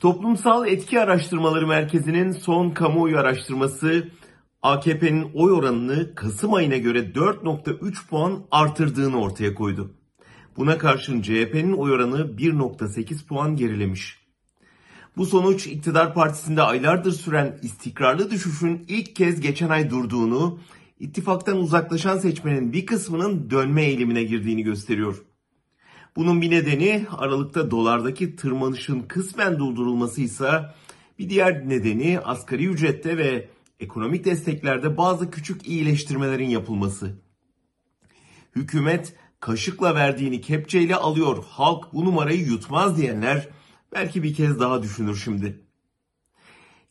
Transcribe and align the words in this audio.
Toplumsal 0.00 0.68
Etki 0.68 1.00
Araştırmaları 1.00 1.66
Merkezi'nin 1.66 2.32
son 2.32 2.70
kamuoyu 2.70 3.18
araştırması 3.18 4.08
AKP'nin 4.62 5.30
oy 5.34 5.52
oranını 5.52 6.14
Kasım 6.14 6.54
ayına 6.54 6.76
göre 6.76 6.98
4.3 6.98 8.08
puan 8.08 8.42
artırdığını 8.50 9.20
ortaya 9.20 9.54
koydu. 9.54 9.94
Buna 10.56 10.78
karşın 10.78 11.22
CHP'nin 11.22 11.72
oy 11.72 11.92
oranı 11.92 12.16
1.8 12.16 13.26
puan 13.26 13.56
gerilemiş. 13.56 14.18
Bu 15.16 15.26
sonuç 15.26 15.66
iktidar 15.66 16.14
partisinde 16.14 16.62
aylardır 16.62 17.12
süren 17.12 17.58
istikrarlı 17.62 18.30
düşüşün 18.30 18.84
ilk 18.88 19.16
kez 19.16 19.40
geçen 19.40 19.68
ay 19.68 19.90
durduğunu, 19.90 20.58
ittifaktan 21.00 21.56
uzaklaşan 21.56 22.18
seçmenin 22.18 22.72
bir 22.72 22.86
kısmının 22.86 23.50
dönme 23.50 23.84
eğilimine 23.84 24.22
girdiğini 24.22 24.62
gösteriyor. 24.62 25.29
Bunun 26.16 26.42
bir 26.42 26.50
nedeni 26.50 27.06
Aralık'ta 27.18 27.70
dolardaki 27.70 28.36
tırmanışın 28.36 29.00
kısmen 29.00 29.58
durdurulması 29.58 30.20
ise 30.20 30.74
bir 31.18 31.30
diğer 31.30 31.68
nedeni 31.68 32.20
asgari 32.20 32.66
ücrette 32.66 33.18
ve 33.18 33.48
ekonomik 33.80 34.24
desteklerde 34.24 34.96
bazı 34.96 35.30
küçük 35.30 35.66
iyileştirmelerin 35.68 36.48
yapılması. 36.48 37.16
Hükümet 38.56 39.14
kaşıkla 39.40 39.94
verdiğini 39.94 40.40
kepçeyle 40.40 40.96
alıyor, 40.96 41.44
halk 41.48 41.92
bu 41.92 42.04
numarayı 42.04 42.46
yutmaz 42.46 42.96
diyenler 42.96 43.48
belki 43.92 44.22
bir 44.22 44.34
kez 44.34 44.60
daha 44.60 44.82
düşünür 44.82 45.16
şimdi. 45.16 45.60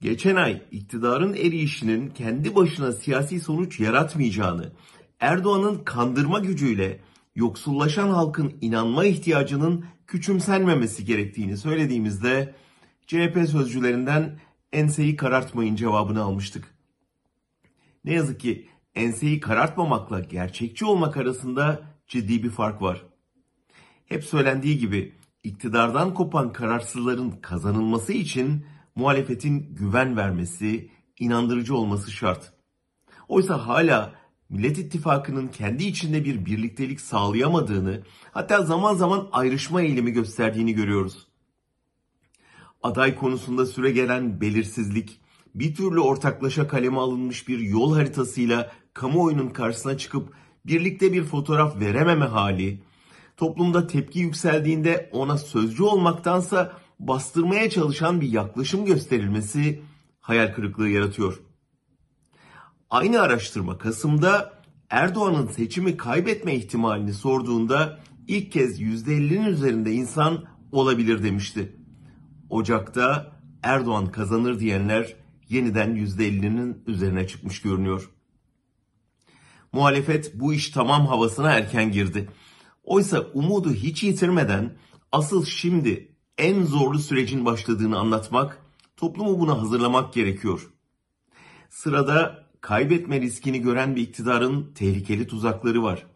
Geçen 0.00 0.36
ay 0.36 0.62
iktidarın 0.70 1.34
eriyişinin 1.34 2.10
kendi 2.10 2.54
başına 2.54 2.92
siyasi 2.92 3.40
sonuç 3.40 3.80
yaratmayacağını, 3.80 4.72
Erdoğan'ın 5.20 5.84
kandırma 5.84 6.38
gücüyle 6.38 7.00
yoksullaşan 7.34 8.08
halkın 8.08 8.54
inanma 8.60 9.04
ihtiyacının 9.04 9.84
küçümsenmemesi 10.06 11.04
gerektiğini 11.04 11.56
söylediğimizde 11.56 12.54
CHP 13.06 13.48
sözcülerinden 13.50 14.38
enseyi 14.72 15.16
karartmayın 15.16 15.76
cevabını 15.76 16.22
almıştık. 16.22 16.74
Ne 18.04 18.12
yazık 18.12 18.40
ki 18.40 18.68
enseyi 18.94 19.40
karartmamakla 19.40 20.20
gerçekçi 20.20 20.84
olmak 20.84 21.16
arasında 21.16 21.82
ciddi 22.06 22.42
bir 22.42 22.50
fark 22.50 22.82
var. 22.82 23.02
Hep 24.06 24.24
söylendiği 24.24 24.78
gibi 24.78 25.12
iktidardan 25.42 26.14
kopan 26.14 26.52
kararsızların 26.52 27.30
kazanılması 27.30 28.12
için 28.12 28.66
muhalefetin 28.94 29.74
güven 29.74 30.16
vermesi, 30.16 30.90
inandırıcı 31.18 31.76
olması 31.76 32.10
şart. 32.10 32.52
Oysa 33.28 33.66
hala 33.66 34.14
Millet 34.50 34.78
İttifakı'nın 34.78 35.48
kendi 35.48 35.84
içinde 35.84 36.24
bir 36.24 36.46
birliktelik 36.46 37.00
sağlayamadığını, 37.00 38.02
hatta 38.32 38.62
zaman 38.62 38.94
zaman 38.94 39.28
ayrışma 39.32 39.82
eğilimi 39.82 40.10
gösterdiğini 40.10 40.72
görüyoruz. 40.72 41.26
Aday 42.82 43.16
konusunda 43.16 43.66
süre 43.66 43.90
gelen 43.90 44.40
belirsizlik, 44.40 45.20
bir 45.54 45.74
türlü 45.74 46.00
ortaklaşa 46.00 46.68
kaleme 46.68 46.98
alınmış 46.98 47.48
bir 47.48 47.58
yol 47.58 47.94
haritasıyla 47.94 48.72
kamuoyunun 48.94 49.48
karşısına 49.48 49.98
çıkıp 49.98 50.32
birlikte 50.66 51.12
bir 51.12 51.24
fotoğraf 51.24 51.80
verememe 51.80 52.24
hali, 52.24 52.82
toplumda 53.36 53.86
tepki 53.86 54.18
yükseldiğinde 54.18 55.10
ona 55.12 55.38
sözcü 55.38 55.82
olmaktansa 55.82 56.72
bastırmaya 56.98 57.70
çalışan 57.70 58.20
bir 58.20 58.28
yaklaşım 58.28 58.84
gösterilmesi 58.84 59.82
hayal 60.20 60.54
kırıklığı 60.54 60.88
yaratıyor. 60.88 61.40
Aynı 62.94 63.20
araştırma 63.20 63.78
Kasım'da 63.78 64.52
Erdoğan'ın 64.90 65.46
seçimi 65.46 65.96
kaybetme 65.96 66.54
ihtimalini 66.54 67.14
sorduğunda 67.14 68.00
ilk 68.28 68.52
kez 68.52 68.80
%50'nin 68.80 69.46
üzerinde 69.46 69.92
insan 69.92 70.44
olabilir 70.72 71.22
demişti. 71.22 71.76
Ocak'ta 72.50 73.32
Erdoğan 73.62 74.12
kazanır 74.12 74.60
diyenler 74.60 75.16
yeniden 75.48 75.96
%50'nin 75.96 76.82
üzerine 76.86 77.26
çıkmış 77.26 77.62
görünüyor. 77.62 78.10
Muhalefet 79.72 80.34
bu 80.34 80.54
iş 80.54 80.70
tamam 80.70 81.06
havasına 81.06 81.52
erken 81.52 81.92
girdi. 81.92 82.28
Oysa 82.84 83.20
umudu 83.20 83.72
hiç 83.72 84.02
yitirmeden 84.02 84.76
asıl 85.12 85.44
şimdi 85.44 86.16
en 86.38 86.64
zorlu 86.64 86.98
sürecin 86.98 87.44
başladığını 87.44 87.98
anlatmak, 87.98 88.58
toplumu 88.96 89.40
buna 89.40 89.62
hazırlamak 89.62 90.14
gerekiyor. 90.14 90.70
Sırada 91.70 92.44
kaybetme 92.64 93.20
riskini 93.20 93.60
gören 93.60 93.96
bir 93.96 94.02
iktidarın 94.02 94.72
tehlikeli 94.74 95.26
tuzakları 95.26 95.82
var. 95.82 96.06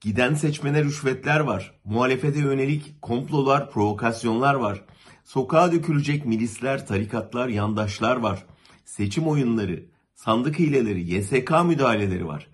Giden 0.00 0.34
seçmene 0.34 0.84
rüşvetler 0.84 1.40
var. 1.40 1.74
Muhalefete 1.84 2.38
yönelik 2.38 3.02
komplolar, 3.02 3.70
provokasyonlar 3.70 4.54
var. 4.54 4.84
Sokağa 5.24 5.72
dökülecek 5.72 6.26
milisler, 6.26 6.86
tarikatlar, 6.86 7.48
yandaşlar 7.48 8.16
var. 8.16 8.46
Seçim 8.84 9.26
oyunları, 9.26 9.84
sandık 10.14 10.58
hileleri, 10.58 11.14
YSK 11.14 11.52
müdahaleleri 11.66 12.26
var. 12.26 12.48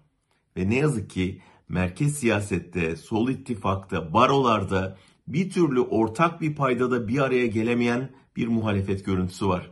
Ve 0.56 0.70
ne 0.70 0.76
yazık 0.76 1.10
ki 1.10 1.42
merkez 1.68 2.18
siyasette, 2.18 2.96
sol 2.96 3.28
ittifakta, 3.28 4.12
barolarda 4.12 4.98
bir 5.28 5.50
türlü 5.50 5.80
ortak 5.80 6.40
bir 6.40 6.54
paydada 6.54 7.08
bir 7.08 7.18
araya 7.18 7.46
gelemeyen 7.46 8.10
bir 8.36 8.48
muhalefet 8.48 9.06
görüntüsü 9.06 9.48
var. 9.48 9.70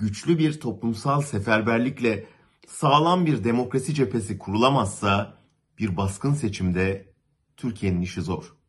Güçlü 0.00 0.38
bir 0.38 0.60
toplumsal 0.60 1.22
seferberlikle 1.22 2.26
sağlam 2.66 3.26
bir 3.26 3.44
demokrasi 3.44 3.94
cephesi 3.94 4.38
kurulamazsa 4.38 5.38
bir 5.78 5.96
baskın 5.96 6.34
seçimde 6.34 7.12
Türkiye'nin 7.56 8.00
işi 8.00 8.22
zor. 8.22 8.59